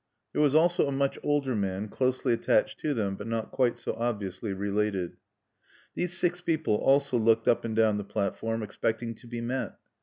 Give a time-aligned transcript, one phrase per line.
[0.33, 3.93] There was also a much older man, closely attached to them, but not quite so
[3.93, 5.15] obviously related.
[5.93, 9.75] These six people also looked up and down the platform, expecting to be met.